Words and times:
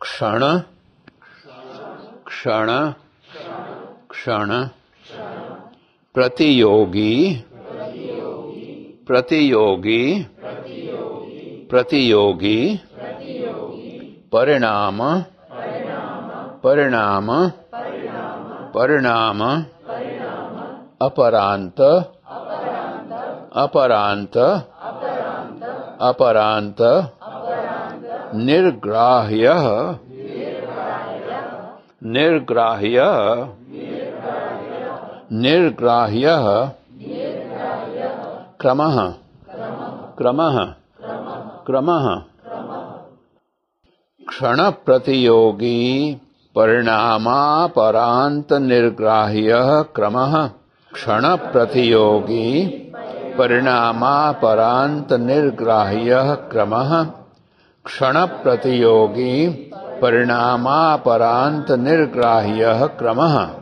क्षण 0.00 0.58
क्षण 2.26 2.68
क्षण। 4.10 4.50
प्रतियोगी 6.14 7.34
प्रतियोगी 9.06 10.22
प्रतियोगी। 11.70 12.76
परिणाम 14.32 14.98
परिणाम 16.64 17.48
परिणाम। 18.74 19.42
अपरांत 21.00 21.80
अपरांत 23.52 24.38
अपरांत 26.00 26.82
निर्ग्राह्य। 28.34 29.48
निर्ग्राह्य। 32.04 33.00
निर्ग्राह्य। 35.32 36.26
क्रमः। 38.60 39.12
क्रमः। 40.18 40.64
क्रमः। 41.66 42.22
क्षण 44.28 44.70
प्रतियोगी 44.70 46.14
परिणामापरांत 46.56 48.52
निर्ग्राह्य 48.52 49.50
क्रमः। 49.94 50.46
क्षण 50.94 51.36
प्रतियोगी 51.36 52.66
परिणामापरांत 53.38 55.12
निर्ग्राह्य 55.12 56.36
क्रमः। 56.50 57.19
क्षण 57.84 58.24
प्रतियोगी 58.24 59.48
परिणामापरांत 60.02 61.70
निर्ग्राह्य 61.70 62.88
क्रमः। 62.98 63.59